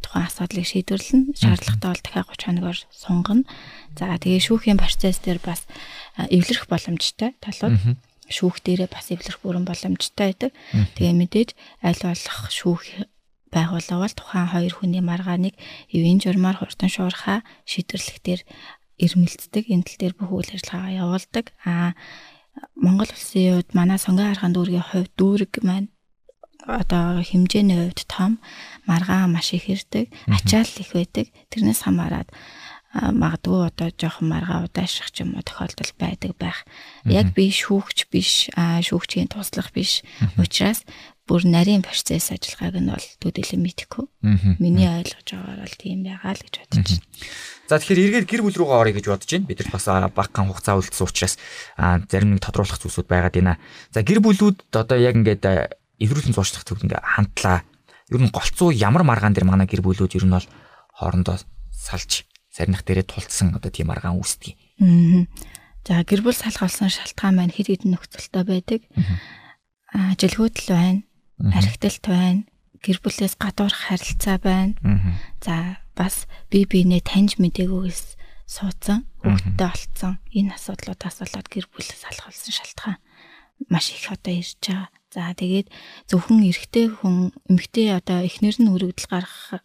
[0.05, 1.33] тухайн асуудлыг шийдвэрлэнэ.
[1.39, 3.49] Шаардлагатай бол дахиад 30 хоногоор сунгана.
[3.97, 5.65] За тэгээ шүүхийн процесс дээр бас
[6.19, 7.97] эвлэрэх боломжтой талууд
[8.29, 10.53] шүүх дээрээ бас эвлэрэх бүрэн боломжтой байдаг.
[10.99, 12.83] Тэгээ мэдээж аль болох шүүх
[13.53, 15.55] байгууллагал тухайн хоёр хүний маргааныг
[15.93, 18.41] эвийн журмаар хурдан шуурхаа шийдвэрлэх дээр
[19.05, 19.65] ирмэлцдэг.
[19.67, 21.47] Энэ тал дээр бүх үйл ажиллагаагаа явуулдаг.
[21.67, 21.93] Аа
[22.77, 25.89] Монгол улсын хувьд манай сонгон харгаан дүүргийн хувьд дүүрэг маань
[26.63, 28.39] одоо хэмжээний хувьд том
[28.87, 31.27] маргаан маш их ирдэг, ачаал их байдаг.
[31.51, 32.29] Тэрнээс хамаарат
[32.93, 36.69] магадгүй одоо жоохон маргаа удаашрах ч юм уу тохиолдол байдаг байх.
[37.09, 40.05] Яг би шүүгч биш, шүүгчийн туслах биш.
[40.37, 40.85] Учираас
[41.27, 44.07] бүр нарийн процесс ажиллагааг нь бол төдийлөн мэдэхгүй.
[44.59, 47.07] Миний ойлгож байгаагаар бол тийм байгаа л гэж бодож байна.
[47.71, 49.47] За тэгэхээр эргээд гэр бүл рүүгээ орё гэж бодож байна.
[49.47, 51.35] Бид нар бас багахан хугацаа үлдсэн учраас
[52.11, 53.55] зарим нэг тодруулах зүйлсүүд байгаад байна.
[53.95, 55.47] За гэр бүлүүд одоо яг ингээд
[56.03, 57.63] эврүүлэн зуршлах төвд ингээд хамтлаа.
[58.11, 60.49] Ер нь голцоо ямар маргаан дээр манай гэр бүлүүд ер нь бол
[60.99, 61.39] хоорондоо
[61.71, 64.59] салж сарних дээрээ тулцсан одоо тийм маргаан үүсдэг.
[64.83, 65.23] Аа.
[65.87, 68.83] За гэр бүл салах болсон шалтгаан маань хэд хэдэн нөхцөлтэй байдаг.
[69.95, 71.01] Аа ажилгүйдэл байна
[71.39, 72.43] харигдалт байна.
[72.83, 74.75] Гэр бүлээс гадуурх харилцаа байна.
[75.41, 78.19] За бас бие биенээ таньж мдэггүйгээс
[78.49, 82.99] суудсан, хүүхдтэй олцсон энэ асуудлуудаас болоод гэр бүлээс алхалсан шалтгаан
[83.69, 84.89] маш их одоо ирж байгаа.
[85.13, 85.69] За тэгээд
[86.09, 89.61] зөвхөн эрэгтэй хүн эмэгтэй одоо эхнэр нь өргөдөл гаргах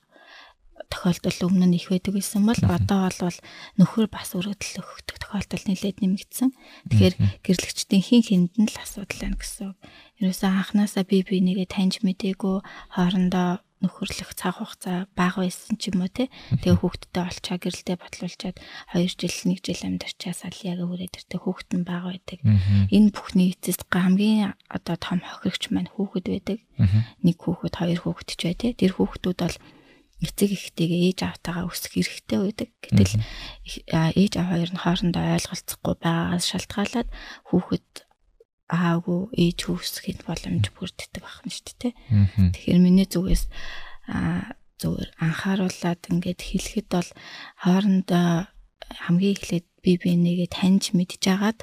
[0.87, 3.39] тохиолдол өмнө нь их байдаг байсан бол одоо бол
[3.79, 6.49] нөхөр бас өргөдөл өгөх тохиолдол нэлээд нэмэгдсэн.
[6.87, 9.75] Тэгэхээр гэрлэгчдийн хин хинд нь л асуудал байна гэсэн.
[10.23, 12.63] Ерөөсөө анханасаа би би нэгэ таньж мэдээгүй
[12.95, 16.33] хоорондоо нөхөрлөх цаг хугацаа бага байсан ч юм уу те.
[16.49, 18.57] Тэгээ хүүхдтэй олчаа гэрэлдээ батлуулчаад
[18.97, 22.39] 2 жил 1 жил амьдарчаас ал яг өрөөд иртэ хүүхэд нь бага байдаг.
[22.89, 26.59] Энэ бүхний эцэст хамгийн одоо том хохирогч маань хүүхэд байдаг.
[27.21, 28.73] Нэг хүүхэд, хоёр хүүхэд ч бай те.
[28.73, 29.57] Тэр хүүхдүүд бол
[30.17, 32.69] эцэг эхтэйгээ ээж аавтайгаа өсөх хэрэгтэй байдаг.
[32.81, 33.13] Гэтэл
[34.17, 37.09] ээж аав хоёр нь хоорондоо ойлголцохгүй байгаагаас шалтгаалаад
[37.53, 37.89] хүүхэд
[38.67, 41.93] аагүй ээж хүүсгэхэд боломж бүрддэг байна шүү дээ.
[42.51, 43.45] Тэгэхээр миний зүгээс
[44.81, 47.09] зүгээр анхааруулад ингээд хэлэхэд бол
[47.63, 48.49] хоорондоо
[49.07, 51.59] хамгийн эхлээд бие биенийгээ таньж мэдж агаад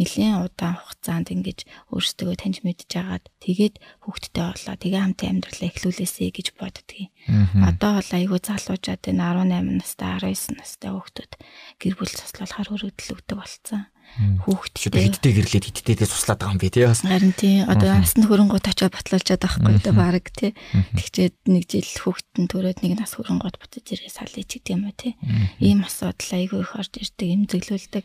[0.00, 3.76] нэлийн удаан хугацаанд ингэж өөрсдөө таньж мэдж агаад тэгээд
[4.08, 7.12] хүүхдтэй болоо тэгээ хамтын амьдралаа эхлүүлээсэй гэж боддгийг.
[7.60, 9.20] Одоо бол айгүй залуучаад энэ
[9.52, 11.32] 18 настай 19 настай хүүхдүүд
[11.76, 16.84] гэр бүл цуслуулахаар өргөдөл өгдөг болсон хүүхдтэй хиттэй гэрлээд хиттэйгээ суслаад байгаа юм би тий
[16.84, 20.52] харин тий одоо насны хөрөнгөт очиод батлуулчаад байхгүй одоо баг тий.
[20.92, 24.96] Тэгчээд нэг жил хүүхдэн төрөөд нэг нас хөрөнгөт буцаж ирээ салъя ч гэдэг юм уу
[25.00, 25.16] тий
[25.64, 28.04] ийм асуудал айгүй их орж ирдэг эмзэглүүлдэг.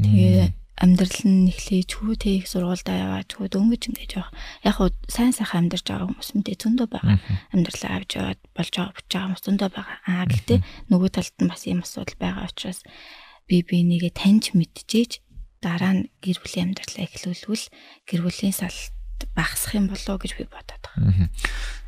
[0.00, 4.92] Тэгээ амьдрал нь эхлэж хүү тэ их сургуультай яваад хүү дөнгөж ингэж явах яг хуу
[5.08, 7.16] сайн сайхан амьдарч байгаа хүмүүс мэдээ зөндөө байгаа
[7.56, 9.98] амьдралаа авч яваад болж байгаа бич байгаа хүмүүс зөндөө байгаа.
[10.04, 10.58] Аа гэхдээ
[10.92, 12.80] нөгөө талд нь бас ийм асуудал байгаа учраас
[13.48, 15.24] би би нэгэ таньж мэдчихэж
[15.64, 17.66] дараа нь гэр бүлийн амьдралаа эхлүүлвэл
[18.04, 18.92] гэр бүлийн салт
[19.32, 21.32] багасах юм болоо гэж би бодоод байгаа.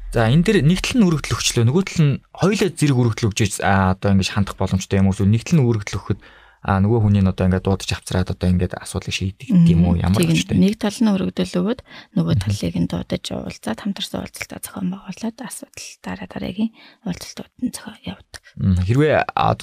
[0.09, 3.61] За энэ дэр нэг тал нь өргөдөл өгчлөө нөгөө тал нь хоёулаа зэрэг өргөдөл өгч
[3.61, 5.21] одоо ингэж хандах боломжтой юм уу?
[5.21, 6.21] Нэг тал нь өргөдөл өгөхөд
[6.63, 9.95] а нөгөө хүний нь одоо ингээд дуудаж авцраад одоо ингээд асуудлыг шийдэг юм уу?
[9.99, 11.81] Ямар ч тийм нэг тал нь өргөдөл өгөөд
[12.19, 16.73] нөгөө талыг нь дуудаж уулзаад хамтарсан уулзалтаа зохион байгуулад асуудал дараа дараагийн
[17.07, 18.43] уулзалтууд нь зохион явуулдаг.
[18.87, 19.17] Хэрвээ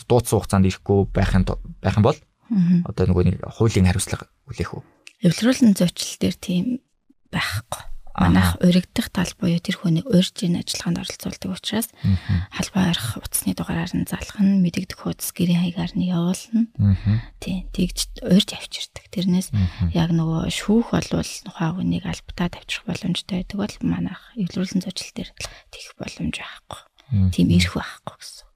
[0.07, 1.43] дуудсан хугацаанд ирэхгүй байх юм
[1.83, 2.19] байх юм бол
[2.87, 4.83] одоо нөгөө нэг хуулийн хариуцлага үлээх үү?
[5.25, 6.65] Эвлэрүүлэн зочлол дээр тийм
[7.33, 11.87] байхгүй манайх уригдах тал буюу тэр хүнийг урьж ийн ажиллагаанд оролцуулдаг учраас
[12.55, 16.61] халбаа арих утасны дугаараар нь залах нь мэдэгдэх хуудас гэрийн хаягаар нь явуулна.
[17.43, 19.05] Тийм тэгж урьж авчирдаг.
[19.11, 19.51] Тэрнээс
[19.91, 25.29] яг нөгөө шүүх болвол тухай хүнийг альбатаа тавьчих боломжтой байдаг бол манайх эвлэрүүлсэн зочил дээр
[25.75, 26.81] тэгэх боломж байхгүй.
[27.35, 28.47] Тийм ирэх байхгүй гэсэн.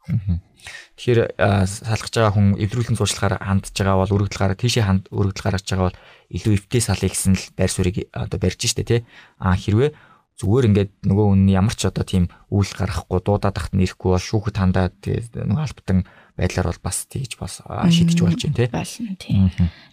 [1.00, 5.66] Тэгэхээр салгаж байгаа хүн эвдрүүлэн зуршлагаар хандж байгаа бол өргөдөл гараа тийшээ ханд өргөдөл гаргаж
[5.72, 6.02] байгаа бол
[6.36, 9.02] илүү эвтэй салъя гэсэн л байр суурийг одоо барьж штэ тий.
[9.40, 9.96] А хэрвээ
[10.40, 14.56] зүгээр ингээд нөгөө хүн ямар ч одоо тийм үйл гаргахгүй дуудаад тахт нэрэхгүй бол шүүхэд
[14.56, 14.96] хандаад
[15.36, 16.08] нөгөө албатан
[16.40, 18.68] байдлаар бол бас тийж бас шийдэж болж байна тий.
[18.72, 19.36] Болно тий.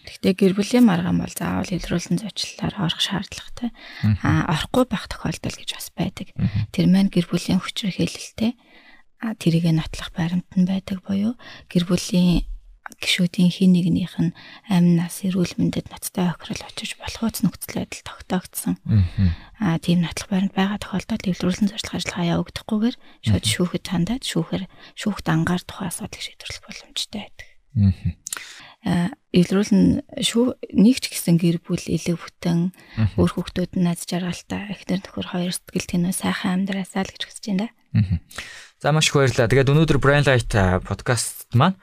[0.07, 3.75] Гэхдээ гэр бүлийн маргаан бол заавал илрүүлсэн зочлолоор орох шаардлагатай.
[4.23, 6.31] А орохгүй байх тохиолдол гэж бас байдаг.
[6.71, 8.55] Тэр маань гэр бүлийн хүчрэх хэлэлтэй
[9.21, 11.33] тэрийг нотлох баримт нь байдаг буюу
[11.71, 12.45] гэр бүлийн
[13.01, 14.31] гişүүдийн хин нэгнийх нь
[14.71, 18.79] амь нас эрүүл мэндэд ноцтой охирол очиж болохоц нөхцөл байдал тогтоогдсон.
[19.59, 22.95] Аа тийм нотлох баримт байгаа тохиолдолд эвлэрүүлсэн зорилго ажиллагаа явагдахгүйгээр
[23.27, 24.63] шууд шүүхэд хандаад шүүхээр
[24.95, 27.47] шүүхт ангаар тухайн асуудлыг шийдвэрлэх боломжтой байдаг.
[28.87, 32.71] Аа эвлэрүүлэн шүү нэг ч гэсэн гэр бүл элэг бүтэн
[33.19, 37.45] өөр хүүхдүүд нь наз жаргалтай эхнэр нөхөр хоёр сэтгэл тэнөө сайхан амьдраасаа л гэж хүсэж
[37.51, 37.67] байна.
[38.79, 39.51] За маш их баярлалаа.
[39.51, 40.55] Тэгээд өнөөдөр Brain Light
[40.87, 41.75] подкаст маань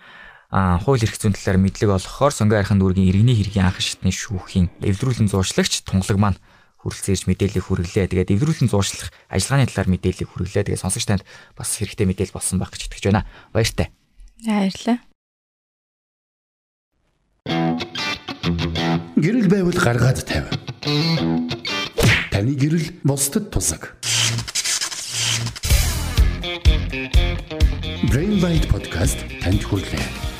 [0.48, 4.70] а хууль эрх зүйн талаар мэдлэг олгохоор сонгоо архын дүүргийн иргэний хэргийн анх шатны шүүхийн
[4.80, 6.38] эвдрүүлэн зууршлагч тунгалаг маань
[6.80, 8.08] хүрэлцээрж мэдээлэл хүргэлээ.
[8.12, 10.64] Тэгээд эвдрүүлэн зууршлах ажиллагааны талаар мэдээлэл хүргэлээ.
[10.70, 11.26] Тэгээд сонсогч танд
[11.58, 13.26] бас хэрэгтэй мэдээлэл болсон байх гэж итгэж байна.
[13.50, 13.90] Баяртай.
[14.46, 15.02] Баярлалаа.
[19.24, 20.48] Гэрэл байвал гаргаад тавь.
[22.32, 23.96] Таны гэрэл бусдад тусаг.
[28.08, 30.33] Brain Bite podcast танд хүрэлээ.